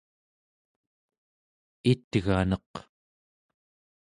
[1.91, 2.71] it'ganeq